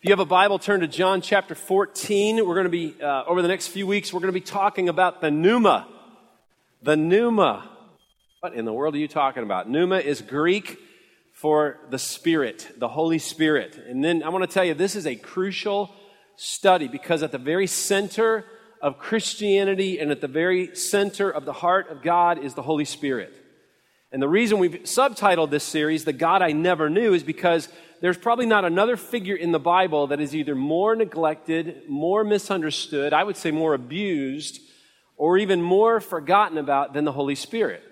[0.00, 2.36] If you have a Bible, turn to John chapter 14.
[2.36, 4.88] We're going to be, uh, over the next few weeks, we're going to be talking
[4.88, 5.86] about the pneuma.
[6.82, 7.68] The pneuma.
[8.40, 9.68] What in the world are you talking about?
[9.68, 10.78] Pneuma is Greek
[11.34, 13.76] for the Spirit, the Holy Spirit.
[13.76, 15.94] And then I want to tell you, this is a crucial
[16.34, 18.46] study because at the very center
[18.80, 22.86] of Christianity and at the very center of the heart of God is the Holy
[22.86, 23.34] Spirit.
[24.12, 27.68] And the reason we've subtitled this series, The God I Never Knew, is because
[28.00, 33.12] there's probably not another figure in the Bible that is either more neglected, more misunderstood,
[33.12, 34.60] I would say more abused,
[35.16, 37.82] or even more forgotten about than the Holy Spirit.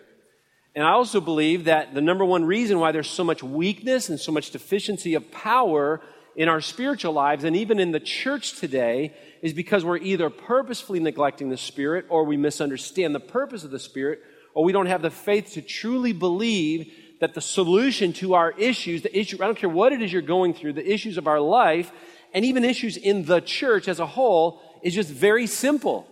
[0.74, 4.18] And I also believe that the number one reason why there's so much weakness and
[4.18, 6.00] so much deficiency of power
[6.36, 11.00] in our spiritual lives and even in the church today is because we're either purposefully
[11.00, 14.20] neglecting the Spirit or we misunderstand the purpose of the Spirit
[14.54, 19.02] or we don't have the faith to truly believe that the solution to our issues,
[19.02, 21.40] the issue, I don't care what it is you're going through, the issues of our
[21.40, 21.90] life,
[22.32, 26.06] and even issues in the church as a whole, is just very simple.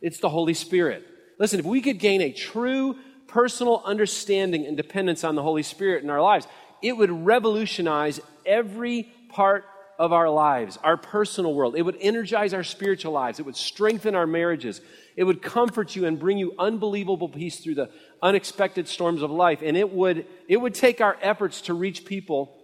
[0.00, 1.06] It's the Holy Spirit.
[1.38, 6.04] Listen, if we could gain a true personal understanding and dependence on the Holy Spirit
[6.04, 6.46] in our lives,
[6.82, 9.64] it would revolutionize every part
[9.98, 11.76] of our lives, our personal world.
[11.76, 13.38] It would energize our spiritual lives.
[13.38, 14.80] It would strengthen our marriages.
[15.16, 17.90] It would comfort you and bring you unbelievable peace through the
[18.22, 19.60] unexpected storms of life.
[19.62, 22.60] And it would, it would take our efforts to reach people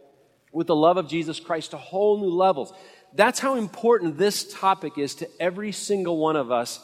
[0.52, 2.72] with the love of Jesus Christ to whole new levels.
[3.14, 6.80] That's how important this topic is to every single one of us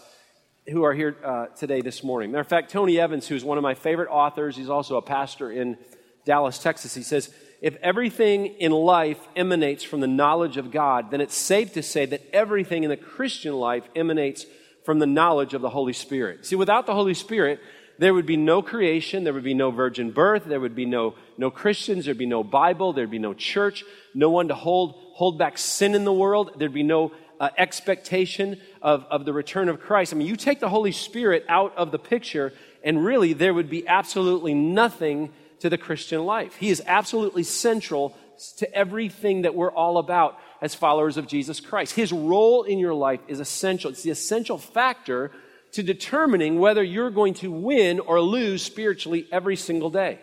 [0.69, 2.33] who are here uh, today this morning.
[2.33, 5.51] Matter of fact, Tony Evans, who's one of my favorite authors, he's also a pastor
[5.51, 5.77] in
[6.25, 11.21] Dallas, Texas, he says, if everything in life emanates from the knowledge of God, then
[11.21, 14.47] it's safe to say that everything in the Christian life emanates
[14.85, 16.47] from the knowledge of the Holy Spirit.
[16.47, 17.61] See, without the Holy Spirit,
[17.99, 21.15] there would be no creation, there would be no virgin birth, there would be no,
[21.39, 23.85] no Christians, there'd be no Bible, there'd be no church,
[24.15, 28.61] no one to hold, hold back sin in the world, there'd be no uh, expectation
[28.83, 30.13] of, of the return of Christ.
[30.13, 32.53] I mean, you take the Holy Spirit out of the picture,
[32.85, 36.57] and really there would be absolutely nothing to the Christian life.
[36.57, 38.17] He is absolutely central
[38.59, 41.95] to everything that we're all about as followers of Jesus Christ.
[41.95, 43.91] His role in your life is essential.
[43.91, 45.31] It's the essential factor
[45.73, 50.19] to determining whether you're going to win or lose spiritually every single day.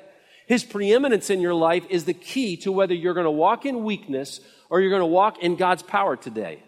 [0.48, 3.84] His preeminence in your life is the key to whether you're going to walk in
[3.84, 4.40] weakness
[4.70, 6.64] or you're going to walk in God's power today.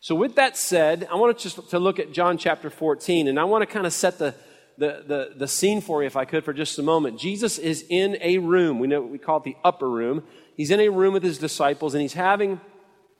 [0.00, 3.38] So, with that said, I want to just to look at John chapter 14, and
[3.38, 4.34] I want to kind of set the,
[4.78, 7.18] the, the, the scene for you, if I could, for just a moment.
[7.18, 8.78] Jesus is in a room.
[8.78, 10.22] We know we call it the upper room.
[10.56, 12.60] He's in a room with his disciples, and he's having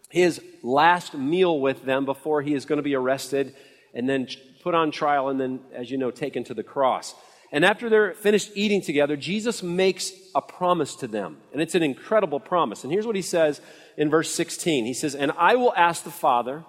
[0.09, 3.55] his last meal with them before he is going to be arrested
[3.93, 4.29] and then
[4.63, 7.15] put on trial and then, as you know, taken to the cross.
[7.51, 11.39] And after they're finished eating together, Jesus makes a promise to them.
[11.53, 12.85] And it's an incredible promise.
[12.85, 13.61] And here's what he says
[13.97, 16.65] in verse 16 He says, And I will ask the Father,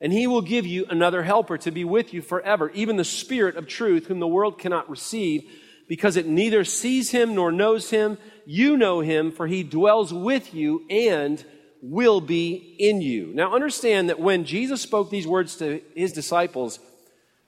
[0.00, 3.56] and he will give you another helper to be with you forever, even the Spirit
[3.56, 5.44] of truth, whom the world cannot receive,
[5.88, 8.16] because it neither sees him nor knows him.
[8.46, 11.44] You know him, for he dwells with you and
[11.82, 13.32] will be in you.
[13.34, 16.78] Now, understand that when Jesus spoke these words to his disciples,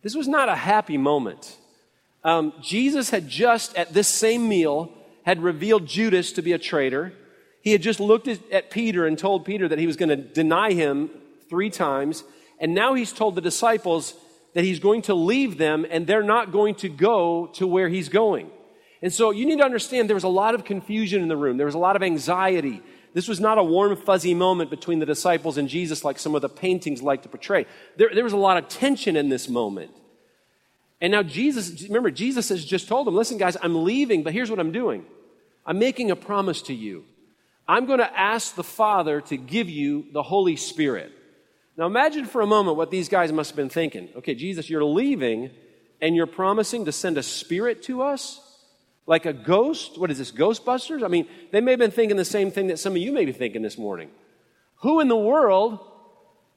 [0.03, 1.57] this was not a happy moment.
[2.25, 4.93] Um, Jesus had just, at this same meal,
[5.25, 7.13] had revealed Judas to be a traitor.
[7.63, 10.17] He had just looked at, at Peter and told Peter that he was going to
[10.17, 11.11] deny him
[11.49, 12.25] three times.
[12.63, 14.15] And now he's told the disciples
[14.55, 18.09] that he's going to leave them and they're not going to go to where he's
[18.09, 18.51] going.
[19.03, 21.57] And so you need to understand there was a lot of confusion in the room.
[21.57, 22.81] There was a lot of anxiety.
[23.15, 26.41] This was not a warm, fuzzy moment between the disciples and Jesus like some of
[26.41, 27.67] the paintings like to portray.
[27.97, 29.91] There, there was a lot of tension in this moment.
[31.01, 34.51] And now Jesus, remember, Jesus has just told them, listen, guys, I'm leaving, but here's
[34.51, 35.05] what I'm doing.
[35.67, 37.05] I'm making a promise to you.
[37.67, 41.13] I'm going to ask the Father to give you the Holy Spirit.
[41.83, 44.09] Now imagine for a moment what these guys must have been thinking.
[44.19, 45.51] Okay, Jesus, you're leaving
[46.01, 48.41] and you're promising to send a spirit to us?
[49.05, 49.99] Like a ghost?
[49.99, 51.03] What is this, Ghostbusters?
[51.03, 53.25] I mean, they may have been thinking the same thing that some of you may
[53.25, 54.11] be thinking this morning.
[54.83, 55.81] Who in the world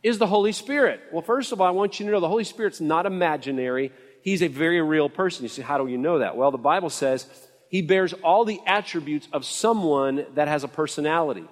[0.03, 1.01] is the Holy Spirit?
[1.11, 3.91] Well, first of all, I want you to know the Holy Spirit's not imaginary.
[4.21, 5.41] He's a very real person.
[5.41, 6.37] You say, how do you know that?
[6.37, 7.25] Well, the Bible says
[7.71, 11.45] he bears all the attributes of someone that has a personality.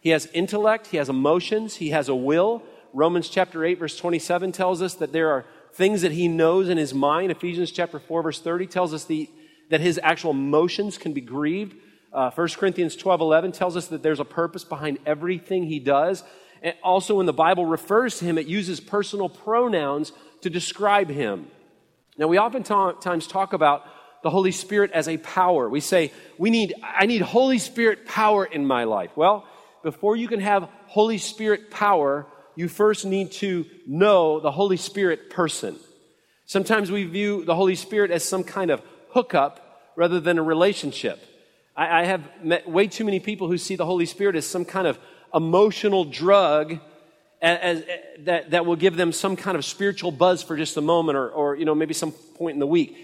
[0.00, 4.52] He has intellect, he has emotions, he has a will, Romans chapter 8, verse 27
[4.52, 7.30] tells us that there are things that he knows in his mind.
[7.30, 9.30] Ephesians chapter 4, verse 30 tells us the,
[9.70, 11.76] that his actual motions can be grieved.
[12.12, 16.24] Uh, 1 Corinthians 12, 11 tells us that there's a purpose behind everything he does.
[16.62, 21.46] And also, when the Bible refers to him, it uses personal pronouns to describe him.
[22.18, 23.84] Now, we oftentimes talk about
[24.22, 25.68] the Holy Spirit as a power.
[25.68, 29.10] We say, we need, I need Holy Spirit power in my life.
[29.16, 29.46] Well,
[29.82, 32.26] before you can have Holy Spirit power,
[32.60, 35.76] you first need to know the Holy Spirit person.
[36.44, 41.18] Sometimes we view the Holy Spirit as some kind of hookup rather than a relationship.
[41.74, 44.64] I, I have met way too many people who see the Holy Spirit as some
[44.64, 44.98] kind of
[45.34, 46.78] emotional drug
[47.40, 47.84] as, as,
[48.26, 51.30] that, that will give them some kind of spiritual buzz for just a moment or,
[51.30, 52.94] or you know, maybe some point in the week.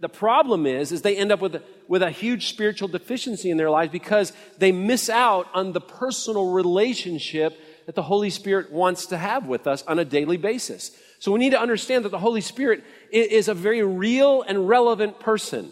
[0.00, 3.68] The problem is, is they end up with with a huge spiritual deficiency in their
[3.68, 7.58] lives because they miss out on the personal relationship
[7.92, 10.92] that the Holy Spirit wants to have with us on a daily basis.
[11.18, 15.20] So we need to understand that the Holy Spirit is a very real and relevant
[15.20, 15.70] person.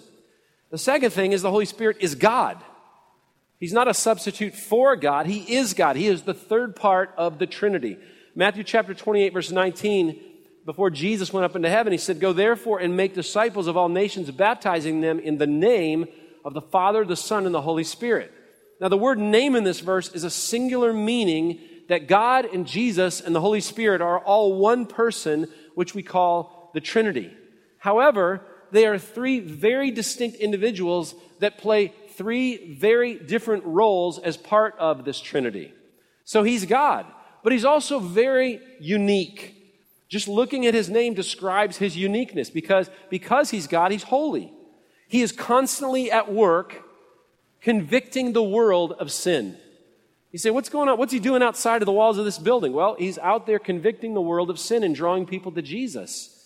[0.70, 2.58] The second thing is the Holy Spirit is God.
[3.58, 5.28] He's not a substitute for God.
[5.28, 5.96] He is God.
[5.96, 7.96] He is the third part of the Trinity.
[8.34, 10.20] Matthew chapter 28, verse 19,
[10.66, 13.88] before Jesus went up into heaven, he said, Go therefore and make disciples of all
[13.88, 16.06] nations, baptizing them in the name
[16.44, 18.30] of the Father, the Son, and the Holy Spirit.
[18.78, 21.60] Now, the word name in this verse is a singular meaning
[21.90, 26.70] that God and Jesus and the Holy Spirit are all one person, which we call
[26.72, 27.32] the Trinity.
[27.78, 34.76] However, they are three very distinct individuals that play three very different roles as part
[34.78, 35.74] of this Trinity.
[36.24, 37.06] So he's God,
[37.42, 39.56] but he's also very unique.
[40.08, 44.52] Just looking at his name describes his uniqueness because, because he's God, he's holy.
[45.08, 46.84] He is constantly at work
[47.60, 49.56] convicting the world of sin.
[50.32, 50.96] You say, what's going on?
[50.98, 52.72] What's he doing outside of the walls of this building?
[52.72, 56.36] Well, he's out there convicting the world of sin and drawing people to Jesus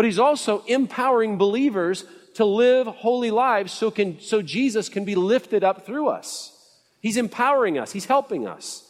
[0.00, 5.14] but he's also empowering believers to live holy lives so, can, so Jesus can be
[5.14, 6.56] lifted up through us.
[7.00, 8.86] He's empowering us, he's helping us.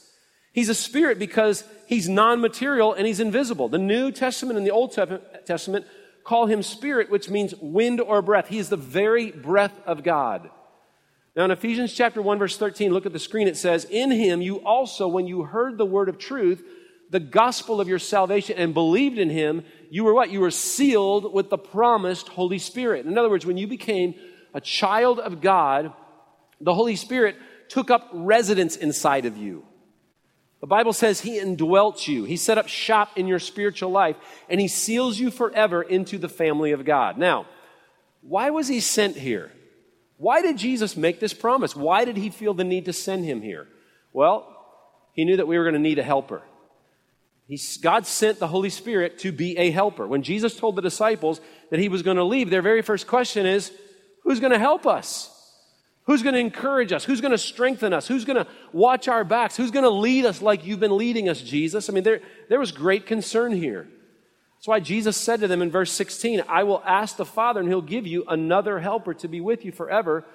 [0.52, 3.68] He's a spirit because he's non material and he's invisible.
[3.68, 4.92] The New Testament and the Old
[5.46, 5.86] Testament
[6.24, 8.48] call him spirit, which means wind or breath.
[8.48, 10.50] He is the very breath of God.
[11.36, 13.46] Now, in Ephesians chapter 1, verse 13, look at the screen.
[13.46, 16.62] It says, In him you also, when you heard the word of truth,
[17.08, 20.30] the gospel of your salvation, and believed in him, you were what?
[20.30, 23.06] You were sealed with the promised Holy Spirit.
[23.06, 24.14] In other words, when you became
[24.54, 25.92] a child of God,
[26.60, 27.36] the Holy Spirit
[27.68, 29.64] took up residence inside of you.
[30.60, 32.24] The Bible says He indwelt you.
[32.24, 34.16] He set up shop in your spiritual life,
[34.48, 37.18] and He seals you forever into the family of God.
[37.18, 37.46] Now,
[38.20, 39.52] why was He sent here?
[40.20, 41.74] Why did Jesus make this promise?
[41.74, 43.66] Why did He feel the need to send Him here?
[44.12, 44.54] Well,
[45.14, 46.42] He knew that we were going to need a helper.
[47.48, 50.06] He, God sent the Holy Spirit to be a helper.
[50.06, 51.40] When Jesus told the disciples
[51.70, 53.72] that he was going to leave, their very first question is
[54.22, 55.36] who's going to help us?
[56.04, 57.02] Who's going to encourage us?
[57.02, 58.06] Who's going to strengthen us?
[58.06, 59.56] Who's going to watch our backs?
[59.56, 61.88] Who's going to lead us like you've been leading us, Jesus?
[61.88, 63.88] I mean, there, there was great concern here.
[64.60, 67.68] That's why Jesus said to them in verse 16, I will ask the Father, and
[67.70, 70.26] he'll give you another helper to be with you forever,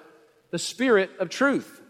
[0.50, 1.80] the Spirit of truth.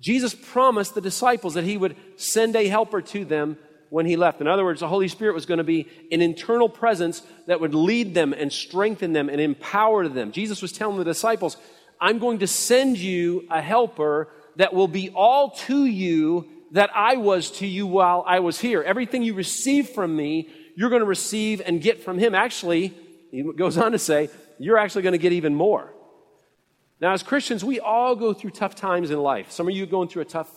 [0.00, 3.58] Jesus promised the disciples that he would send a helper to them
[3.90, 4.40] when he left.
[4.40, 7.74] In other words, the Holy Spirit was going to be an internal presence that would
[7.74, 10.32] lead them and strengthen them and empower them.
[10.32, 11.58] Jesus was telling the disciples,
[12.00, 17.16] I'm going to send you a helper that will be all to you that I
[17.16, 18.82] was to you while I was here.
[18.82, 22.34] Everything you receive from me, you're going to receive and get from him.
[22.34, 22.94] Actually,
[23.30, 25.92] he goes on to say, you're actually going to get even more.
[27.00, 29.50] Now, as Christians, we all go through tough times in life.
[29.50, 30.48] Some of you are going through a tough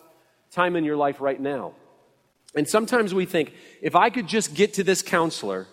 [0.51, 1.73] time in your life right now.
[2.55, 5.67] And sometimes we think, if I could just get to this counselor,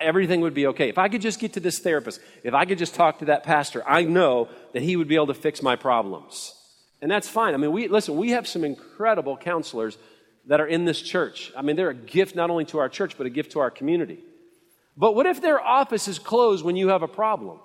[0.00, 0.88] everything would be okay.
[0.88, 3.42] If I could just get to this therapist, if I could just talk to that
[3.42, 6.54] pastor, I know that he would be able to fix my problems.
[7.00, 7.54] And that's fine.
[7.54, 9.98] I mean, we, listen, we have some incredible counselors
[10.46, 11.52] that are in this church.
[11.56, 13.70] I mean, they're a gift not only to our church, but a gift to our
[13.70, 14.18] community.
[14.96, 17.58] But what if their office is closed when you have a problem?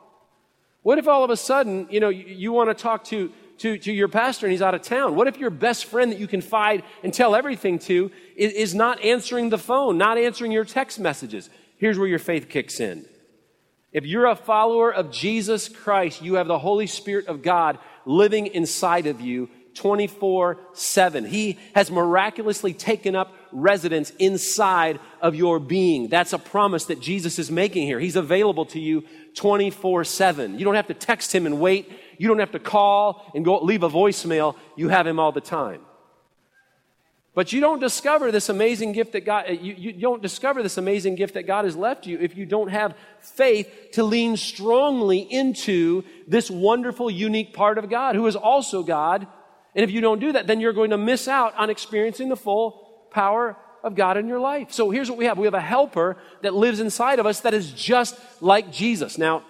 [0.82, 3.78] What if all of a sudden, you know, you, you want to talk to to,
[3.78, 5.16] to your pastor and he's out of town?
[5.16, 9.00] What if your best friend that you confide and tell everything to is, is not
[9.04, 11.50] answering the phone, not answering your text messages?
[11.78, 13.06] Here's where your faith kicks in.
[13.92, 18.48] If you're a follower of Jesus Christ, you have the Holy Spirit of God living
[18.48, 21.26] inside of you 24 7.
[21.26, 26.08] He has miraculously taken up residence inside of your being.
[26.08, 28.00] That's a promise that Jesus is making here.
[28.00, 29.04] He's available to you
[29.36, 30.60] 24 7.
[30.60, 33.58] You don't have to text him and wait you don't have to call and go
[33.64, 34.56] leave a voicemail.
[34.76, 35.82] You have Him all the time.
[37.34, 41.16] But you don't discover this amazing gift that God, you, you don't discover this amazing
[41.16, 46.04] gift that God has left you if you don't have faith to lean strongly into
[46.28, 49.26] this wonderful, unique part of God who is also God.
[49.76, 52.36] And if you don't do that, then you're going to miss out on experiencing the
[52.36, 54.72] full power of God in your life.
[54.72, 55.38] So here's what we have.
[55.38, 59.18] We have a helper that lives inside of us that is just like Jesus.
[59.18, 59.44] Now,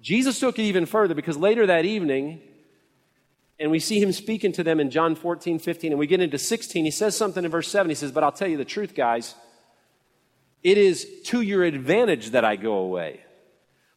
[0.00, 2.40] Jesus took it even further because later that evening,
[3.62, 5.92] And we see him speaking to them in John 14, 15.
[5.92, 6.84] And we get into 16.
[6.84, 7.88] He says something in verse 7.
[7.88, 9.36] He says, But I'll tell you the truth, guys.
[10.64, 13.20] It is to your advantage that I go away.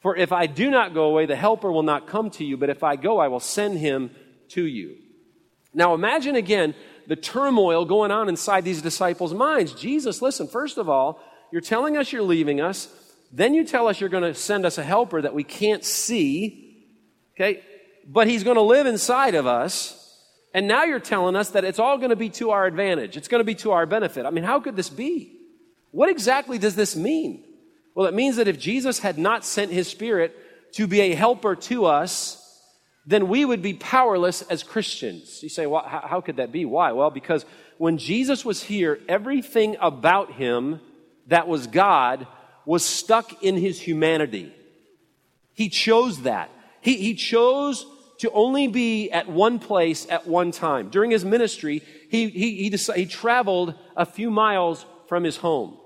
[0.02, 2.58] For if I do not go away, the Helper will not come to you.
[2.58, 4.12] But if I go, I will send him
[4.50, 4.98] to you.
[5.76, 6.74] Now imagine again
[7.08, 9.74] the turmoil going on inside these disciples' minds.
[9.74, 11.20] Jesus, listen, first of all,
[11.52, 12.88] you're telling us you're leaving us.
[13.32, 16.88] Then you tell us you're going to send us a helper that we can't see.
[17.36, 17.62] Okay?
[18.08, 20.02] But he's going to live inside of us.
[20.54, 23.18] And now you're telling us that it's all going to be to our advantage.
[23.18, 24.26] It's going to be to our benefit.
[24.26, 25.38] I mean, how could this be?
[25.92, 27.44] What exactly does this mean?
[27.94, 30.36] Well, it means that if Jesus had not sent his spirit
[30.74, 32.45] to be a helper to us,
[33.06, 35.44] then we would be powerless as Christians.
[35.44, 36.66] You say, well, how could that be?
[36.66, 36.92] Why?
[36.92, 37.46] Well, because
[37.78, 40.80] when Jesus was here, everything about him
[41.28, 42.28] that was God
[42.66, 44.54] was stuck in his humanity.
[45.54, 46.50] He chose that.
[46.82, 47.86] He, he chose
[48.20, 50.90] to only be at one place at one time.
[50.90, 55.78] During his ministry, he, he, he, decided, he traveled a few miles from his home.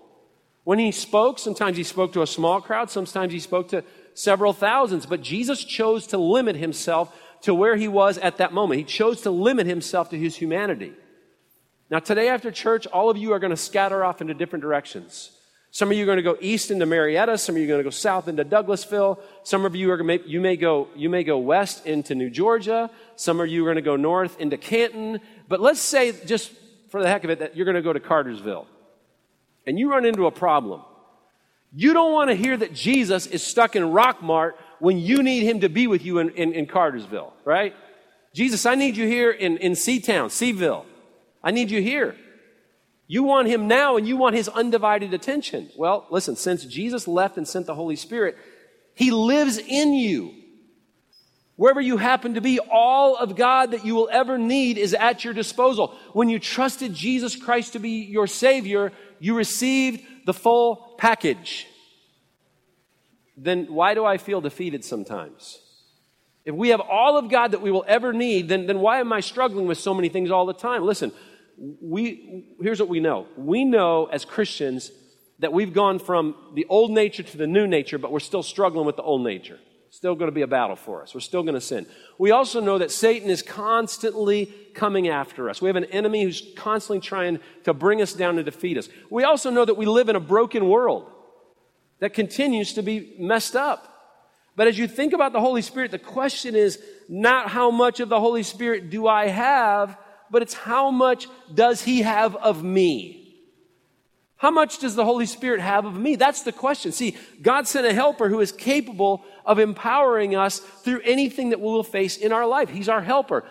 [0.63, 4.53] When he spoke, sometimes he spoke to a small crowd, sometimes he spoke to several
[4.53, 8.79] thousands, but Jesus chose to limit himself to where he was at that moment.
[8.79, 10.93] He chose to limit himself to his humanity.
[11.89, 15.31] Now, today after church, all of you are going to scatter off into different directions.
[15.71, 17.37] Some of you are going to go east into Marietta.
[17.37, 19.19] Some of you are going to go south into Douglasville.
[19.43, 22.29] Some of you are going to, you may go, you may go west into New
[22.29, 22.89] Georgia.
[23.15, 25.19] Some of you are going to go north into Canton.
[25.47, 26.51] But let's say, just
[26.89, 28.67] for the heck of it, that you're going to go to Cartersville.
[29.67, 30.81] And you run into a problem.
[31.73, 35.61] You don't want to hear that Jesus is stuck in Rockmart when you need him
[35.61, 37.75] to be with you in, in, in Cartersville, right?
[38.33, 40.85] Jesus, I need you here in, in Seatown, Seville.
[41.43, 42.15] I need you here.
[43.07, 45.69] You want him now and you want his undivided attention.
[45.75, 48.37] Well, listen, since Jesus left and sent the Holy Spirit,
[48.93, 50.35] he lives in you.
[51.55, 55.25] Wherever you happen to be, all of God that you will ever need is at
[55.25, 55.93] your disposal.
[56.13, 61.67] When you trusted Jesus Christ to be your Savior, you received the full package.
[63.37, 65.59] Then why do I feel defeated sometimes?
[66.45, 69.13] If we have all of God that we will ever need, then, then why am
[69.13, 70.83] I struggling with so many things all the time?
[70.83, 71.11] Listen,
[71.81, 73.27] we, here's what we know.
[73.37, 74.91] We know as Christians
[75.39, 78.85] that we've gone from the old nature to the new nature, but we're still struggling
[78.85, 79.59] with the old nature.
[79.91, 81.15] Still going to be a battle for us.
[81.15, 81.87] We're still going to sin.
[82.19, 85.61] We also know that Satan is constantly coming after us.
[85.61, 88.87] We have an enemy who's constantly trying to bring us down and defeat us.
[89.09, 91.09] We also know that we live in a broken world
[91.99, 93.85] that continues to be messed up.
[94.55, 98.09] But as you think about the Holy Spirit, the question is not how much of
[98.09, 99.97] the Holy Spirit do I have,
[100.29, 103.18] but it's how much does he have of me?
[104.39, 106.15] How much does the Holy Spirit have of me?
[106.15, 106.93] That's the question.
[106.93, 111.65] See, God sent a helper who is capable of empowering us through anything that we
[111.65, 112.69] will face in our life.
[112.69, 113.43] He's our helper.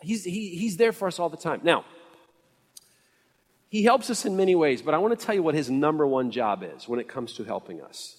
[0.00, 1.60] He's, he, he's there for us all the time.
[1.62, 1.84] Now,
[3.68, 6.06] he helps us in many ways, but I want to tell you what his number
[6.06, 8.16] one job is when it comes to helping us.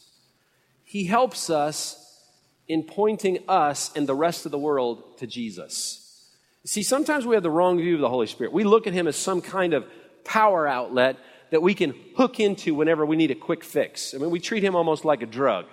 [0.84, 2.22] He helps us
[2.68, 6.30] in pointing us and the rest of the world to Jesus.
[6.64, 8.54] See, sometimes we have the wrong view of the Holy Spirit.
[8.54, 9.84] We look at him as some kind of
[10.24, 11.18] power outlet
[11.56, 14.14] that we can hook into whenever we need a quick fix.
[14.14, 15.68] I mean, we treat him almost like a drug.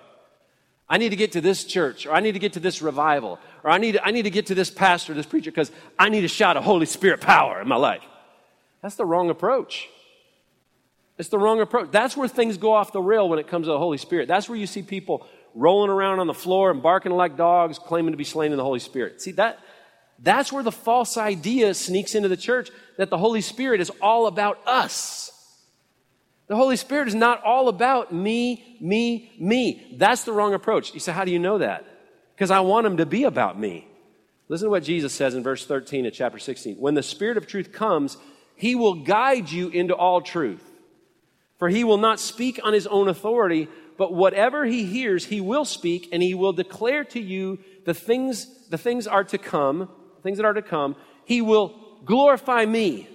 [0.88, 3.40] I need to get to this church, or I need to get to this revival,
[3.64, 6.22] or I need, I need to get to this pastor, this preacher, because I need
[6.22, 8.04] a shot of Holy Spirit power in my life.
[8.80, 9.88] That's the wrong approach.
[11.18, 11.90] It's the wrong approach.
[11.90, 14.28] That's where things go off the rail when it comes to the Holy Spirit.
[14.28, 18.12] That's where you see people rolling around on the floor and barking like dogs, claiming
[18.12, 19.20] to be slain in the Holy Spirit.
[19.20, 19.58] See, that,
[20.20, 24.28] that's where the false idea sneaks into the church that the Holy Spirit is all
[24.28, 25.30] about us.
[26.48, 29.96] The Holy Spirit is not all about me, me, me.
[29.96, 30.92] That's the wrong approach.
[30.94, 31.84] You say, How do you know that?
[32.34, 33.86] Because I want him to be about me.
[34.48, 36.76] Listen to what Jesus says in verse 13 of chapter 16.
[36.76, 38.16] When the Spirit of truth comes,
[38.56, 40.62] he will guide you into all truth.
[41.58, 45.64] For he will not speak on his own authority, but whatever he hears, he will
[45.64, 49.88] speak, and he will declare to you the things, the things are to come
[50.22, 53.08] things that are to come, he will glorify me.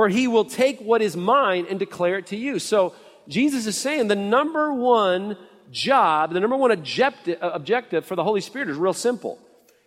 [0.00, 2.58] For he will take what is mine and declare it to you.
[2.58, 2.94] So
[3.28, 5.36] Jesus is saying the number one
[5.70, 9.38] job, the number one objective, objective for the Holy Spirit is real simple.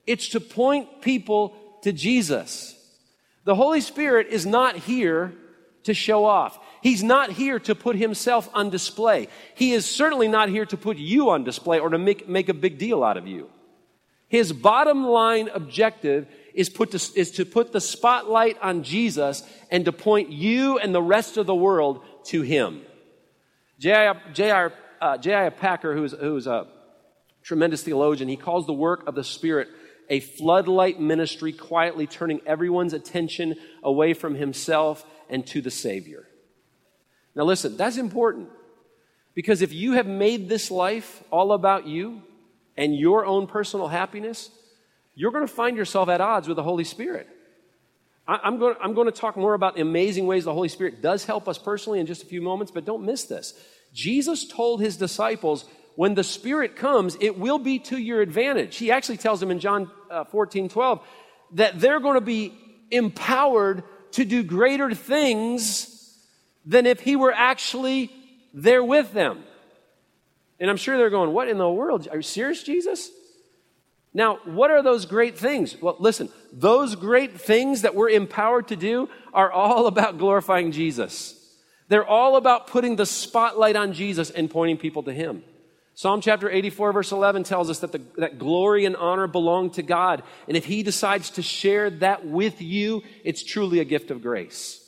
[0.05, 2.75] It's to point people to Jesus.
[3.45, 5.33] The Holy Spirit is not here
[5.85, 6.59] to show off.
[6.83, 9.29] He's not here to put himself on display.
[9.55, 12.53] He is certainly not here to put you on display or to make, make a
[12.53, 13.49] big deal out of you.
[14.27, 19.85] His bottom line objective is, put to, is to put the spotlight on Jesus and
[19.85, 22.81] to point you and the rest of the world to Him.
[23.79, 24.71] J.I.
[25.01, 26.67] Uh, Packer, who's, who's a
[27.41, 29.67] tremendous theologian, he calls the work of the Spirit
[30.09, 36.27] a floodlight ministry, quietly turning everyone's attention away from himself and to the Savior.
[37.35, 38.49] Now, listen, that's important
[39.33, 42.21] because if you have made this life all about you
[42.77, 44.49] and your own personal happiness,
[45.15, 47.27] you're going to find yourself at odds with the Holy Spirit.
[48.25, 51.25] I'm going, I'm going to talk more about the amazing ways the Holy Spirit does
[51.25, 53.53] help us personally in just a few moments, but don't miss this.
[53.93, 55.65] Jesus told his disciples,
[55.95, 58.77] when the Spirit comes, it will be to your advantage.
[58.77, 61.05] He actually tells them in John uh, 14, 12,
[61.53, 62.53] that they're going to be
[62.91, 65.89] empowered to do greater things
[66.65, 68.09] than if he were actually
[68.53, 69.43] there with them.
[70.59, 72.07] And I'm sure they're going, What in the world?
[72.09, 73.09] Are you serious, Jesus?
[74.13, 75.75] Now, what are those great things?
[75.81, 81.39] Well, listen, those great things that we're empowered to do are all about glorifying Jesus.
[81.87, 85.43] They're all about putting the spotlight on Jesus and pointing people to Him.
[85.95, 89.83] Psalm chapter 84, verse 11 tells us that, the, that glory and honor belong to
[89.83, 90.23] God.
[90.47, 94.79] And if He decides to share that with you, it's truly a gift of grace.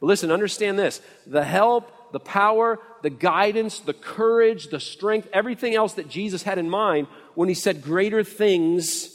[0.00, 5.74] But listen, understand this the help, the power, the guidance, the courage, the strength, everything
[5.74, 9.08] else that Jesus had in mind when he said, Greater things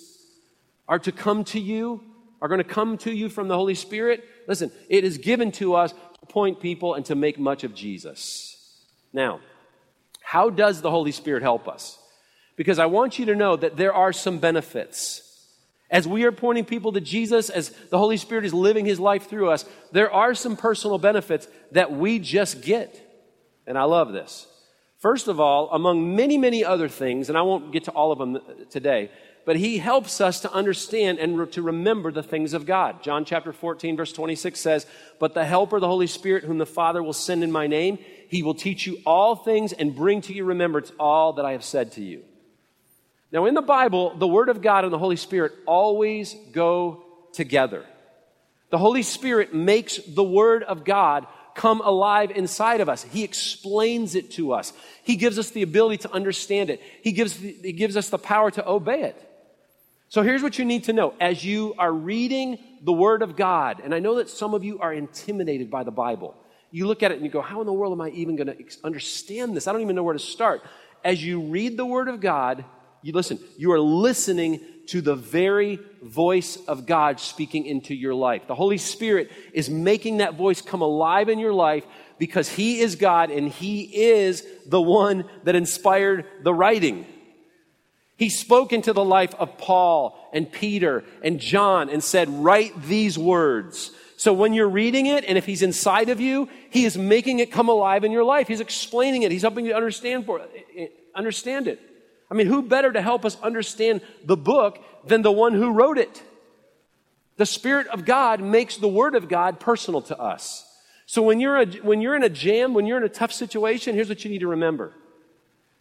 [0.88, 2.04] are to come to you,
[2.42, 4.24] are going to come to you from the Holy Spirit.
[4.48, 8.84] Listen, it is given to us to point people and to make much of Jesus.
[9.14, 9.40] Now,
[10.22, 11.98] how does the Holy Spirit help us?
[12.56, 15.24] Because I want you to know that there are some benefits.
[15.90, 19.30] As we are pointing people to Jesus, as the Holy Spirit is living his life
[19.30, 23.02] through us, there are some personal benefits that we just get.
[23.66, 24.48] And I love this.
[25.00, 28.18] First of all, among many, many other things, and I won't get to all of
[28.18, 28.40] them
[28.70, 29.12] today,
[29.46, 33.04] but he helps us to understand and re- to remember the things of God.
[33.04, 34.88] John chapter 14, verse 26 says,
[35.20, 38.44] But the Helper, the Holy Spirit, whom the Father will send in my name, he
[38.44, 41.94] will teach you all things and bring to your remembrance all that I have said
[41.94, 42.24] to you.
[43.32, 47.86] Now, in the Bible, the Word of God and the Holy Spirit always go together.
[48.70, 51.28] The Holy Spirit makes the Word of God
[51.58, 53.04] come alive inside of us.
[53.04, 54.72] He explains it to us.
[55.04, 56.82] He gives us the ability to understand it.
[57.02, 59.24] He gives, he gives us the power to obey it.
[60.10, 61.14] So here's what you need to know.
[61.20, 64.80] As you are reading the Word of God, and I know that some of you
[64.80, 66.34] are intimidated by the Bible,
[66.72, 68.48] you look at it and you go, How in the world am I even going
[68.48, 69.68] to understand this?
[69.68, 70.62] I don't even know where to start.
[71.04, 72.64] As you read the Word of God,
[73.02, 78.48] you listen, you are listening to the very voice of God speaking into your life.
[78.48, 81.86] The Holy Spirit is making that voice come alive in your life
[82.18, 87.06] because He is God and He is the one that inspired the writing.
[88.18, 93.18] He spoke into the life of Paul and Peter and John and said, Write these
[93.18, 93.92] words.
[94.18, 97.52] So when you're reading it, and if He's inside of you, He is making it
[97.52, 98.48] come alive in your life.
[98.48, 99.32] He's explaining it.
[99.32, 100.42] He's helping you understand for
[100.76, 101.80] eh, understand it.
[102.30, 105.98] I mean, who better to help us understand the book than the one who wrote
[105.98, 106.22] it?
[107.38, 110.66] The Spirit of God makes the Word of God personal to us.
[111.06, 113.96] So when you're, a, when you're in a jam, when you're in a tough situation,
[113.96, 114.94] here's what you need to remember.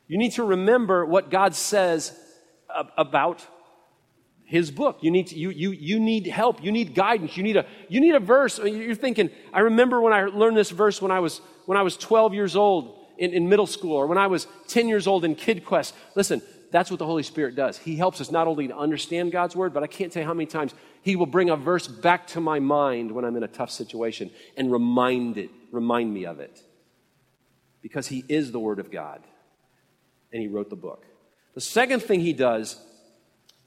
[0.06, 2.16] You need to remember what God says
[2.96, 3.44] about
[4.44, 4.98] his book.
[5.00, 6.62] You need, to, you, you, you need help.
[6.62, 7.37] You need guidance.
[7.37, 8.59] You need a, you need a verse.
[8.59, 11.96] You're thinking, I remember when I learned this verse when I was, when I was
[11.96, 15.35] 12 years old in, in middle school or when I was 10 years old in
[15.35, 15.94] Kid Quest.
[16.14, 17.79] Listen, that's what the Holy Spirit does.
[17.79, 20.35] He helps us not only to understand God's word, but I can't tell you how
[20.35, 23.48] many times He will bring a verse back to my mind when I'm in a
[23.48, 26.61] tough situation and remind it, remind me of it.
[27.83, 29.22] Because He is the Word of God
[30.33, 31.05] and He wrote the book.
[31.55, 32.79] The second thing He does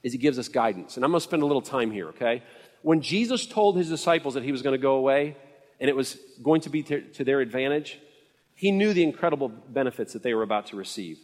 [0.03, 0.95] is He gives us guidance.
[0.95, 2.43] And I'm going to spend a little time here, okay?
[2.81, 5.37] When Jesus told His disciples that He was going to go away
[5.79, 7.97] and it was going to be to, to their advantage,
[8.59, 11.17] he knew the incredible benefits that they were about to receive.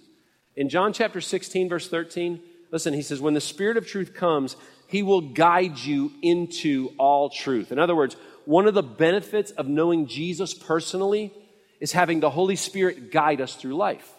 [0.56, 2.40] In John chapter 16, verse 13,
[2.72, 4.56] listen, he says, When the Spirit of truth comes,
[4.88, 7.74] he will guide you into all truth.
[7.74, 11.34] In other words, one of the benefits of knowing Jesus personally
[11.82, 14.10] is having the Holy Spirit guide us through life.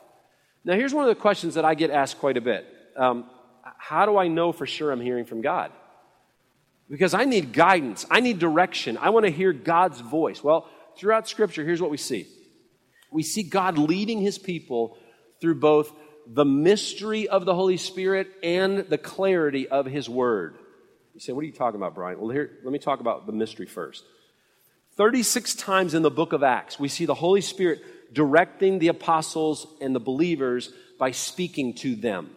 [0.63, 2.67] Now, here's one of the questions that I get asked quite a bit
[2.99, 3.31] um,
[3.79, 5.73] How do I know for sure I'm hearing from God?
[6.91, 10.45] Because I need guidance, I need direction, I want to hear God's voice.
[10.45, 12.27] Well, throughout Scripture, here's what we see
[13.11, 14.97] we see God leading his people
[15.41, 15.93] through both
[16.27, 20.57] the mystery of the Holy Spirit and the clarity of his word.
[21.15, 22.21] You say, What are you talking about, Brian?
[22.21, 24.05] Well, here, let me talk about the mystery first.
[24.97, 29.67] 36 times in the book of Acts, we see the Holy Spirit directing the apostles
[29.81, 32.31] and the believers by speaking to them.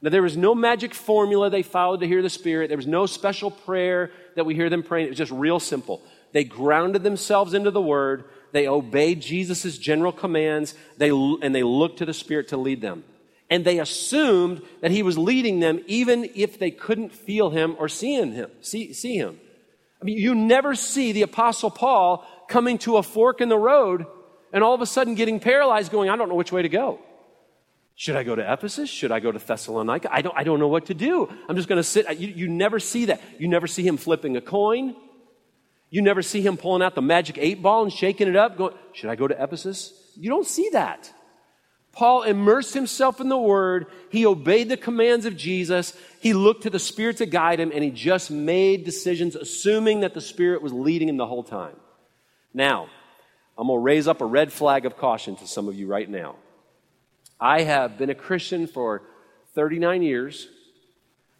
[0.00, 2.68] Now, there was no magic formula they followed to hear the Spirit.
[2.68, 5.06] There was no special prayer that we hear them praying.
[5.06, 6.02] It was just real simple.
[6.32, 8.24] They grounded themselves into the Word
[8.54, 13.02] they obeyed Jesus' general commands, they, and they looked to the Spirit to lead them.
[13.50, 17.88] And they assumed that he was leading them even if they couldn't feel him or
[17.88, 19.40] see him, see, see him.
[20.00, 24.06] I mean, you never see the apostle Paul coming to a fork in the road
[24.52, 27.00] and all of a sudden getting paralyzed going, I don't know which way to go.
[27.96, 28.88] Should I go to Ephesus?
[28.88, 30.14] Should I go to Thessalonica?
[30.14, 31.28] I don't, I don't know what to do.
[31.48, 32.20] I'm just going to sit.
[32.20, 33.20] You, you never see that.
[33.40, 34.94] You never see him flipping a coin.
[35.90, 38.74] You never see him pulling out the magic eight ball and shaking it up, going,
[38.92, 39.92] Should I go to Ephesus?
[40.16, 41.12] You don't see that.
[41.94, 43.86] Paul immersed himself in the Word.
[44.10, 45.96] He obeyed the commands of Jesus.
[46.20, 50.12] He looked to the Spirit to guide him, and he just made decisions, assuming that
[50.12, 51.76] the Spirit was leading him the whole time.
[52.52, 52.88] Now,
[53.56, 56.08] I'm going to raise up a red flag of caution to some of you right
[56.08, 56.34] now.
[57.38, 59.02] I have been a Christian for
[59.54, 60.48] 39 years.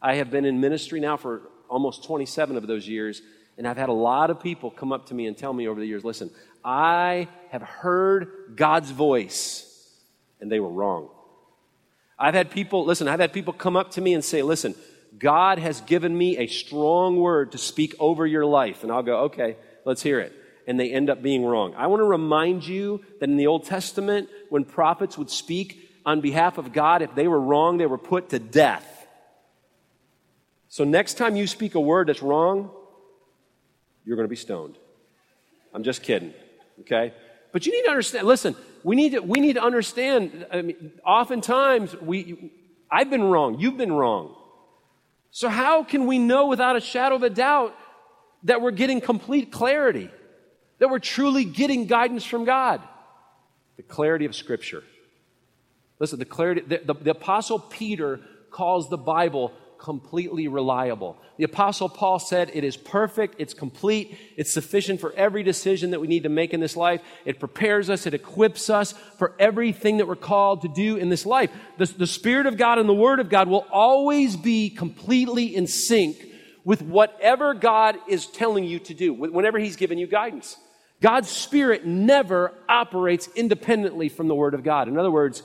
[0.00, 3.22] I have been in ministry now for almost 27 of those years.
[3.56, 5.78] And I've had a lot of people come up to me and tell me over
[5.78, 6.30] the years listen,
[6.64, 9.92] I have heard God's voice,
[10.40, 11.10] and they were wrong.
[12.18, 14.74] I've had people, listen, I've had people come up to me and say, listen,
[15.18, 18.82] God has given me a strong word to speak over your life.
[18.82, 20.32] And I'll go, okay, let's hear it.
[20.66, 21.74] And they end up being wrong.
[21.76, 26.20] I want to remind you that in the Old Testament, when prophets would speak, on
[26.20, 29.06] behalf of God, if they were wrong, they were put to death.
[30.68, 32.70] So next time you speak a word that's wrong,
[34.04, 34.76] you're going to be stoned.
[35.72, 36.32] I'm just kidding,
[36.80, 37.12] okay?
[37.52, 40.92] But you need to understand, listen, we need to, we need to understand, I mean,
[41.06, 42.52] oftentimes we,
[42.90, 44.36] I've been wrong, you've been wrong.
[45.30, 47.74] So how can we know without a shadow of a doubt
[48.44, 50.10] that we're getting complete clarity?
[50.78, 52.80] That we're truly getting guidance from God?
[53.76, 54.84] The clarity of Scripture.
[55.98, 59.52] Listen, the clarity, the, the, the apostle Peter calls the Bible
[59.84, 61.14] completely reliable.
[61.36, 66.00] The apostle Paul said it is perfect, it's complete, it's sufficient for every decision that
[66.00, 67.02] we need to make in this life.
[67.26, 71.26] It prepares us, it equips us for everything that we're called to do in this
[71.26, 71.50] life.
[71.76, 75.66] The, the Spirit of God and the Word of God will always be completely in
[75.66, 76.16] sync
[76.64, 80.56] with whatever God is telling you to do, whenever He's given you guidance.
[81.02, 84.88] God's Spirit never operates independently from the Word of God.
[84.88, 85.42] In other words,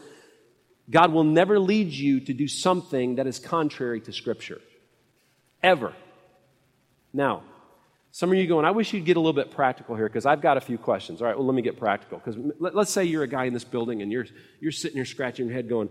[0.89, 4.61] God will never lead you to do something that is contrary to Scripture.
[5.61, 5.93] Ever.
[7.13, 7.43] Now,
[8.11, 10.41] some of you going, I wish you'd get a little bit practical here because I've
[10.41, 11.21] got a few questions.
[11.21, 12.17] All right, well, let me get practical.
[12.17, 14.25] Because let, us say you're a guy in this building and you're,
[14.59, 15.89] you're sitting here scratching your head going,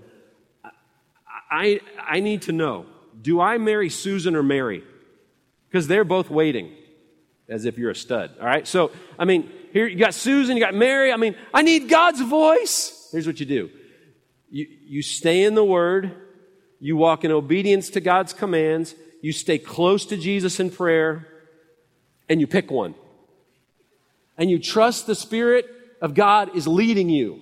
[1.50, 2.86] I, I need to know
[3.20, 4.84] do I marry Susan or Mary?
[5.68, 6.72] Because they're both waiting
[7.48, 8.32] as if you're a stud.
[8.40, 11.12] All right, so, I mean, here you got Susan, you got Mary.
[11.12, 13.08] I mean, I need God's voice.
[13.10, 13.70] Here's what you do
[14.50, 16.12] you, you stay in the Word,
[16.80, 21.26] you walk in obedience to God's commands, you stay close to Jesus in prayer,
[22.28, 22.94] and you pick one.
[24.36, 25.66] And you trust the Spirit
[26.00, 27.40] of God is leading you.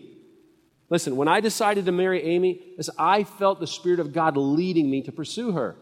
[0.88, 2.60] Listen, when I decided to marry Amy,
[2.98, 5.76] I felt the Spirit of God leading me to pursue her.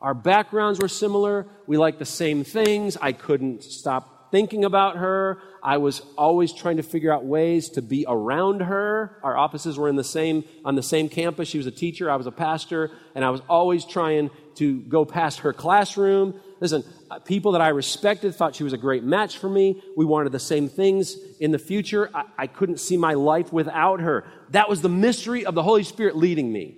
[0.00, 1.46] Our backgrounds were similar.
[1.66, 2.96] We liked the same things.
[3.00, 5.38] I couldn't stop thinking about her.
[5.62, 9.18] I was always trying to figure out ways to be around her.
[9.22, 11.48] Our offices were in the same, on the same campus.
[11.48, 15.04] She was a teacher, I was a pastor, and I was always trying to go
[15.04, 16.40] past her classroom.
[16.60, 19.82] Listen, uh, people that I respected thought she was a great match for me.
[19.96, 22.10] We wanted the same things in the future.
[22.12, 24.24] I, I couldn't see my life without her.
[24.50, 26.76] That was the mystery of the Holy Spirit leading me.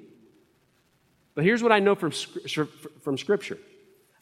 [1.35, 3.59] But here's what I know from, from Scripture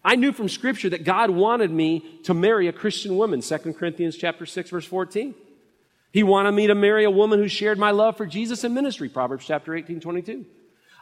[0.04, 4.16] I knew from scripture that God wanted me to marry a Christian woman, 2 Corinthians
[4.16, 5.34] chapter 6 verse 14.
[6.12, 9.08] He wanted me to marry a woman who shared my love for Jesus in ministry,
[9.08, 10.46] Proverbs chapter 18, 22.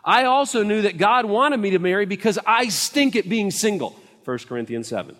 [0.05, 3.97] I also knew that God wanted me to marry because I stink at being single,
[4.25, 5.17] 1 Corinthians 7.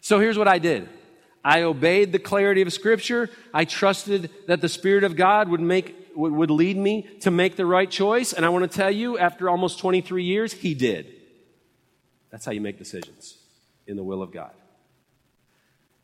[0.00, 0.88] So here's what I did.
[1.42, 3.30] I obeyed the clarity of Scripture.
[3.52, 7.66] I trusted that the Spirit of God would make would lead me to make the
[7.66, 8.32] right choice.
[8.32, 11.12] And I want to tell you, after almost 23 years, he did.
[12.30, 13.38] That's how you make decisions
[13.86, 14.52] in the will of God.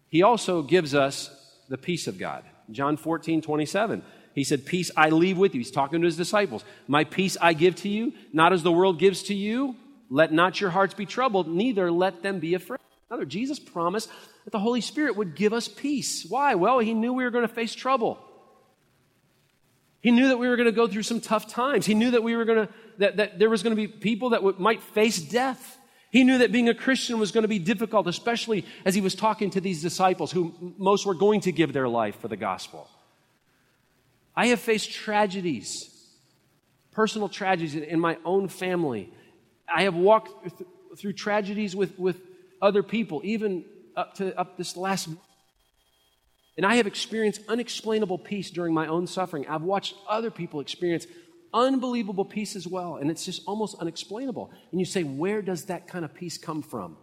[0.08, 1.30] He also gives us
[1.68, 2.44] the peace of God.
[2.70, 4.02] John 14, 27.
[4.34, 5.60] He said, Peace I leave with you.
[5.60, 6.64] He's talking to his disciples.
[6.86, 9.76] My peace I give to you, not as the world gives to you.
[10.08, 12.80] Let not your hearts be troubled, neither let them be afraid.
[13.08, 14.08] Another, Jesus promised
[14.44, 16.24] that the Holy Spirit would give us peace.
[16.28, 16.54] Why?
[16.54, 18.18] Well, he knew we were going to face trouble.
[20.00, 21.84] He knew that we were going to go through some tough times.
[21.84, 24.30] He knew that we were going to, that, that there was going to be people
[24.30, 25.78] that w- might face death.
[26.10, 29.14] He knew that being a Christian was going to be difficult, especially as he was
[29.14, 32.88] talking to these disciples who most were going to give their life for the gospel.
[34.34, 35.90] I have faced tragedies,
[36.92, 39.12] personal tragedies in my own family.
[39.72, 42.16] I have walked th- through tragedies with, with
[42.62, 43.64] other people, even
[43.96, 45.08] up to up this last
[46.56, 49.46] And I have experienced unexplainable peace during my own suffering.
[49.48, 51.06] I've watched other people experience
[51.52, 52.96] unbelievable peace as well.
[52.96, 54.50] And it's just almost unexplainable.
[54.70, 56.96] And you say, where does that kind of peace come from?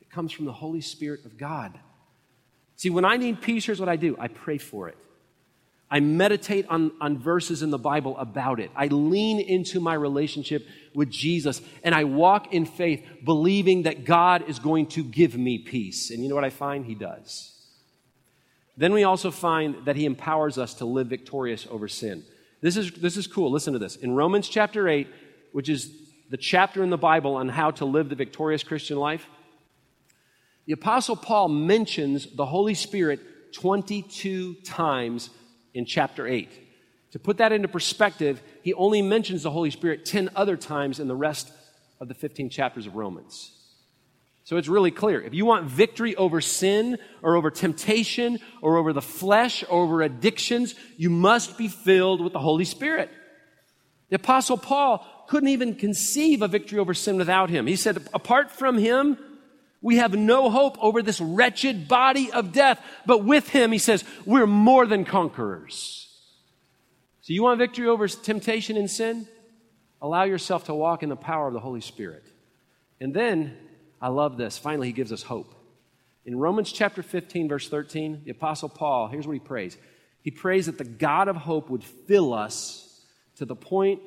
[0.00, 1.78] It comes from the Holy Spirit of God.
[2.76, 4.96] See, when I need peace, here's what I do I pray for it.
[5.88, 8.72] I meditate on, on verses in the Bible about it.
[8.74, 14.48] I lean into my relationship with Jesus and I walk in faith, believing that God
[14.48, 16.10] is going to give me peace.
[16.10, 16.84] And you know what I find?
[16.84, 17.55] He does.
[18.76, 22.24] Then we also find that He empowers us to live victorious over sin.
[22.60, 23.50] This is, this is cool.
[23.50, 23.96] Listen to this.
[23.96, 25.08] In Romans chapter 8,
[25.52, 25.90] which is
[26.30, 29.26] the chapter in the Bible on how to live the victorious Christian life,
[30.66, 35.30] the Apostle Paul mentions the Holy Spirit 22 times
[35.74, 36.50] in chapter 8.
[37.12, 41.08] To put that into perspective, he only mentions the Holy Spirit 10 other times in
[41.08, 41.52] the rest
[42.00, 43.55] of the 15 chapters of Romans.
[44.46, 45.20] So it's really clear.
[45.20, 50.02] If you want victory over sin or over temptation or over the flesh or over
[50.02, 53.10] addictions, you must be filled with the Holy Spirit.
[54.08, 57.66] The Apostle Paul couldn't even conceive a victory over sin without him.
[57.66, 59.18] He said, apart from him,
[59.82, 62.80] we have no hope over this wretched body of death.
[63.04, 66.08] But with him, he says, we're more than conquerors.
[67.22, 69.26] So you want victory over temptation and sin?
[70.00, 72.22] Allow yourself to walk in the power of the Holy Spirit.
[73.00, 73.56] And then,
[74.00, 74.58] I love this.
[74.58, 75.54] Finally, he gives us hope.
[76.24, 79.78] In Romans chapter 15, verse 13, the Apostle Paul, here's what he prays.
[80.22, 83.04] He prays that the God of hope would fill us
[83.36, 84.00] to the point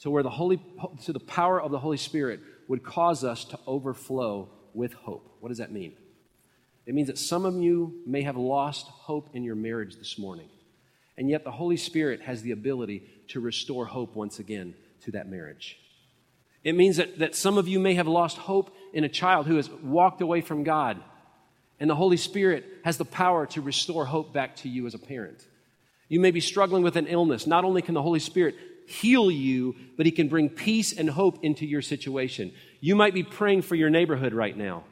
[0.00, 0.60] to where the Holy,
[1.04, 5.36] to the power of the Holy Spirit would cause us to overflow with hope.
[5.40, 5.92] What does that mean?
[6.86, 10.48] It means that some of you may have lost hope in your marriage this morning.
[11.16, 15.28] And yet the Holy Spirit has the ability to restore hope once again to that
[15.28, 15.78] marriage.
[16.64, 19.56] It means that, that some of you may have lost hope in a child who
[19.56, 21.02] has walked away from God.
[21.80, 24.98] And the Holy Spirit has the power to restore hope back to you as a
[24.98, 25.44] parent.
[26.08, 27.46] You may be struggling with an illness.
[27.46, 28.54] Not only can the Holy Spirit
[28.86, 32.52] heal you, but He can bring peace and hope into your situation.
[32.80, 34.84] You might be praying for your neighborhood right now.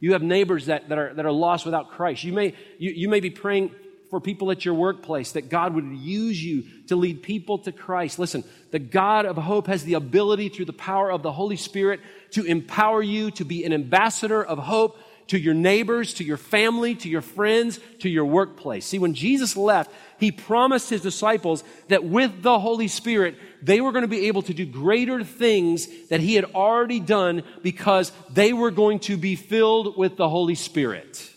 [0.00, 2.24] You have neighbors that, that, are, that are lost without Christ.
[2.24, 3.74] You may, you, you may be praying
[4.10, 8.18] for people at your workplace that God would use you to lead people to Christ.
[8.18, 12.00] Listen, the God of hope has the ability through the power of the Holy Spirit
[12.30, 16.94] to empower you to be an ambassador of hope to your neighbors, to your family,
[16.94, 18.86] to your friends, to your workplace.
[18.86, 23.92] See, when Jesus left, he promised his disciples that with the Holy Spirit, they were
[23.92, 28.54] going to be able to do greater things that he had already done because they
[28.54, 31.30] were going to be filled with the Holy Spirit.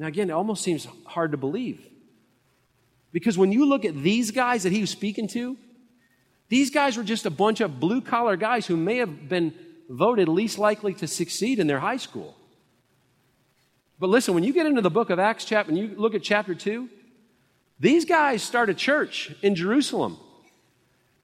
[0.00, 1.86] Now, again, it almost seems hard to believe.
[3.12, 5.58] Because when you look at these guys that he was speaking to,
[6.48, 9.52] these guys were just a bunch of blue collar guys who may have been
[9.90, 12.34] voted least likely to succeed in their high school.
[13.98, 16.22] But listen, when you get into the book of Acts, chapter, and you look at
[16.22, 16.88] chapter 2,
[17.78, 20.16] these guys start a church in Jerusalem.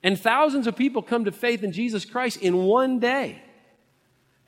[0.03, 3.41] And thousands of people come to faith in Jesus Christ in one day.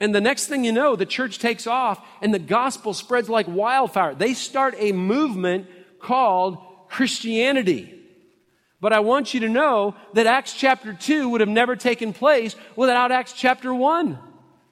[0.00, 3.46] And the next thing you know, the church takes off and the gospel spreads like
[3.48, 4.14] wildfire.
[4.14, 5.66] They start a movement
[6.00, 6.58] called
[6.88, 7.94] Christianity.
[8.80, 12.54] But I want you to know that Acts chapter 2 would have never taken place
[12.76, 14.18] without Acts chapter 1.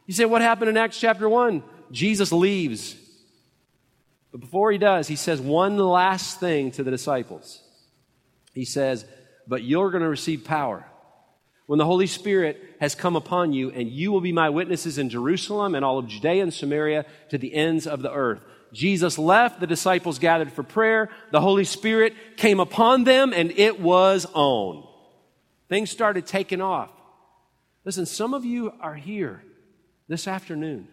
[0.06, 1.62] You say, what happened in Acts chapter 1?
[1.90, 2.94] Jesus leaves.
[4.30, 7.60] But before he does, he says one last thing to the disciples.
[8.54, 9.04] He says,
[9.48, 10.86] but you're going to receive power
[11.66, 15.10] when the Holy Spirit has come upon you, and you will be my witnesses in
[15.10, 18.40] Jerusalem and all of Judea and Samaria to the ends of the earth.
[18.72, 23.80] Jesus left, the disciples gathered for prayer, the Holy Spirit came upon them, and it
[23.80, 24.86] was on.
[25.68, 26.90] Things started taking off.
[27.84, 29.42] Listen, some of you are here
[30.08, 30.88] this afternoon,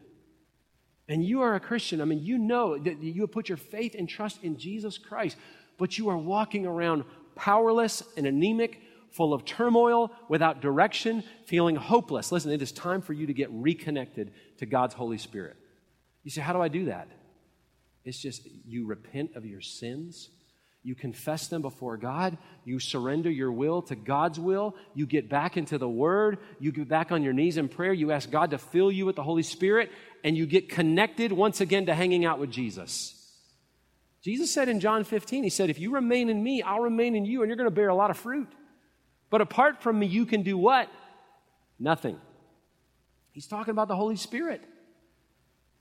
[1.08, 2.02] and you are a Christian.
[2.02, 5.38] I mean, you know that you have put your faith and trust in Jesus Christ,
[5.78, 7.04] but you are walking around
[7.36, 8.80] powerless and anemic,
[9.14, 12.32] full of turmoil, without direction, feeling hopeless.
[12.32, 15.56] Listen, it is time for you to get reconnected to God's Holy Spirit.
[16.24, 17.08] You say, How do I do that?
[18.04, 20.30] It's just you repent of your sins.
[20.86, 22.38] You confess them before God.
[22.66, 24.76] You surrender your will to God's will.
[24.94, 26.40] You get back into the Word.
[26.60, 27.94] You get back on your knees in prayer.
[27.94, 29.92] You ask God to fill you with the Holy Spirit.
[30.26, 33.20] And you get connected once again to hanging out with Jesus.
[34.22, 37.26] Jesus said in John 15, He said, If you remain in me, I'll remain in
[37.26, 38.50] you, and you're going to bear a lot of fruit.
[39.34, 40.88] But apart from me, you can do what?
[41.80, 42.20] Nothing.
[43.32, 44.64] He's talking about the Holy Spirit.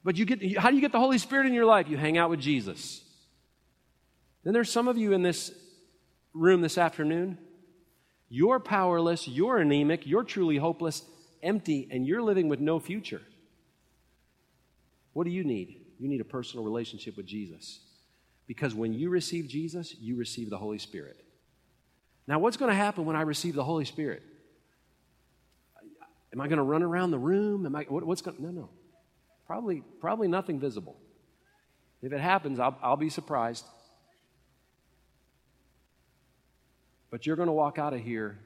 [0.03, 1.87] But you get, how do you get the Holy Spirit in your life?
[1.87, 3.05] You hang out with Jesus.
[4.43, 5.53] Then there's some of you in this
[6.33, 7.37] room this afternoon.
[8.31, 11.03] You're powerless, you're anemic, you're truly hopeless,
[11.43, 13.21] empty, and you're living with no future.
[15.12, 15.79] What do you need?
[15.99, 17.81] You need a personal relationship with Jesus.
[18.47, 21.21] Because when you receive Jesus, you receive the Holy Spirit.
[22.26, 24.22] Now, what's going to happen when I receive the Holy Spirit?
[26.32, 27.66] Am I going to run around the room?
[27.66, 28.37] Am I, what, what's going?
[28.40, 28.70] No, no.
[29.46, 30.96] Probably, probably nothing visible.
[32.00, 33.64] If it happens, I'll, I'll be surprised.
[37.11, 38.38] But you're going to walk out of here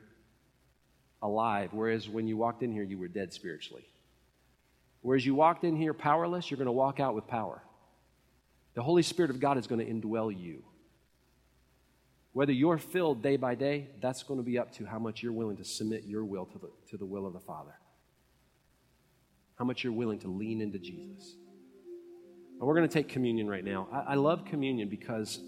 [1.23, 3.87] alive, whereas when you walked in here, you were dead spiritually.
[5.03, 7.63] Whereas you walked in here powerless, you're going to walk out with power.
[8.75, 10.65] The Holy Spirit of God is going to indwell you.
[12.37, 15.33] Whether you're filled day by day, that's going to be up to how much you're
[15.33, 17.73] willing to submit your will to the, to the will of the Father.
[19.59, 21.35] How much you're willing to lean into Jesus.
[22.59, 23.89] And we're going to take communion right now.
[23.91, 25.41] I, I love communion because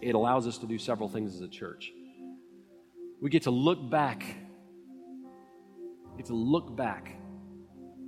[0.00, 1.90] it allows us to do several things as a church.
[3.20, 4.24] We get to look back,
[6.12, 7.16] we get to look back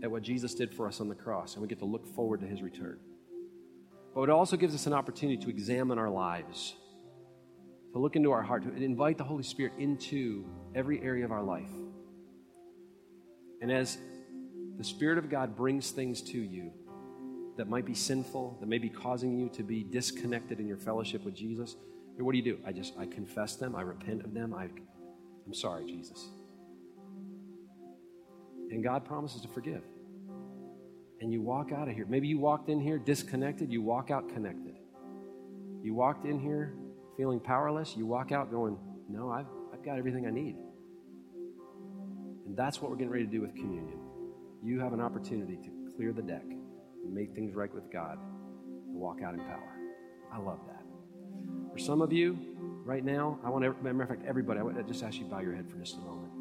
[0.05, 2.43] at what Jesus did for us on the cross, and we get to look forward
[2.43, 3.01] to his return.
[4.15, 6.77] But it also gives us an opportunity to examine our lives
[7.93, 11.43] to look into our heart, to invite the Holy Spirit into every area of our
[11.43, 11.71] life.
[13.61, 13.99] And as
[14.77, 16.71] the Spirit of God brings things to you
[17.57, 21.25] that might be sinful, that may be causing you to be disconnected in your fellowship
[21.25, 21.77] with Jesus,
[22.19, 22.59] what do you do?
[22.67, 24.69] I just I confess them, I repent of them, I
[25.47, 26.29] I'm sorry, Jesus.
[28.71, 29.83] And God promises to forgive.
[31.21, 32.07] And you walk out of here.
[32.07, 34.77] Maybe you walked in here disconnected, you walk out connected.
[35.83, 36.75] You walked in here
[37.19, 38.79] feeling powerless, you walk out going,
[39.11, 40.57] No, I've, I've got everything I need.
[42.47, 43.99] And that's what we're getting ready to do with communion.
[44.63, 46.45] You have an opportunity to clear the deck
[47.11, 48.19] make things right with God
[48.87, 49.73] and walk out in power.
[50.31, 50.83] I love that.
[51.73, 52.39] For some of you,
[52.85, 55.25] right now, I want to, matter of fact, everybody, I want to just ask you
[55.25, 56.33] to bow your head for just a moment.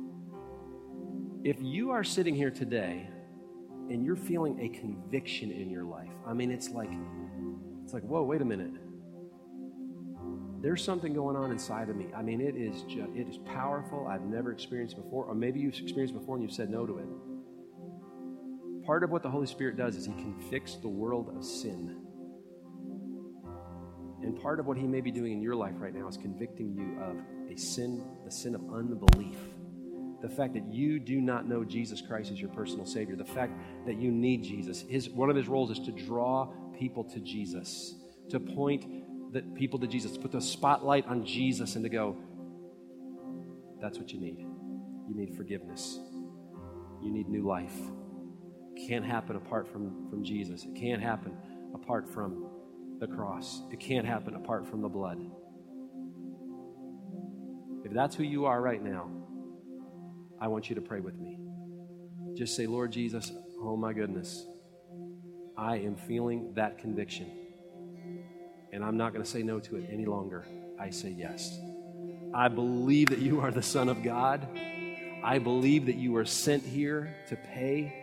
[1.46, 3.08] If you are sitting here today
[3.90, 6.90] and you're feeling a conviction in your life, I mean, it's like,
[7.86, 8.74] it's like, whoa, wait a minute
[10.62, 12.08] there's something going on inside of me.
[12.16, 14.08] I mean, it is just, it is powerful.
[14.08, 18.86] I've never experienced before, or maybe you've experienced before and you've said no to it.
[18.86, 21.98] Part of what the Holy Spirit does is He convicts the world of sin.
[24.24, 26.74] And part of what He may be doing in your life right now is convicting
[26.74, 27.18] you of
[27.52, 29.38] a sin, the sin of unbelief.
[30.22, 33.16] The fact that you do not know Jesus Christ as your personal Savior.
[33.16, 33.54] The fact
[33.86, 34.82] that you need Jesus.
[34.82, 37.94] His, one of His roles is to draw people to Jesus,
[38.30, 38.86] to point
[39.34, 42.16] that people to Jesus, to put the spotlight on Jesus and to go,
[43.82, 44.40] that's what you need.
[45.08, 46.00] You need forgiveness.
[47.02, 47.76] You need new life.
[48.76, 50.64] It can't happen apart from, from Jesus.
[50.64, 51.36] It can't happen
[51.74, 52.48] apart from
[53.00, 53.62] the cross.
[53.72, 55.20] It can't happen apart from the blood.
[57.84, 59.10] If that's who you are right now,
[60.40, 61.40] I want you to pray with me.
[62.34, 64.46] Just say, Lord Jesus, oh my goodness,
[65.58, 67.47] I am feeling that conviction
[68.72, 70.46] and I'm not going to say no to it any longer.
[70.80, 71.58] I say yes.
[72.34, 74.48] I believe that you are the Son of God.
[75.24, 77.94] I believe that you were sent here to pay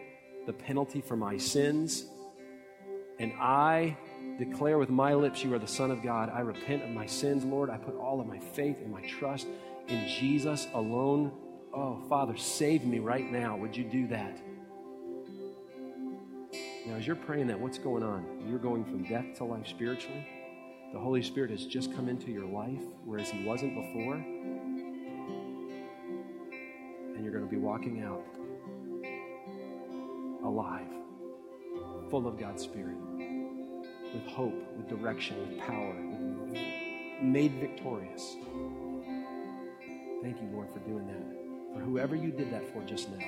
[0.46, 2.04] the penalty for my sins.
[3.18, 3.96] And I
[4.38, 6.30] declare with my lips, You are the Son of God.
[6.34, 7.70] I repent of my sins, Lord.
[7.70, 9.46] I put all of my faith and my trust
[9.88, 11.32] in Jesus alone.
[11.72, 13.56] Oh, Father, save me right now.
[13.56, 14.40] Would you do that?
[16.86, 18.46] Now, as you're praying that, what's going on?
[18.48, 20.26] You're going from death to life spiritually.
[20.94, 24.14] The Holy Spirit has just come into your life, whereas He wasn't before.
[27.04, 28.24] And you're going to be walking out
[30.44, 30.86] alive,
[32.10, 32.96] full of God's Spirit,
[34.14, 36.60] with hope, with direction, with power, with
[37.20, 38.36] made victorious.
[40.22, 41.74] Thank you, Lord, for doing that.
[41.74, 43.26] For whoever you did that for just now.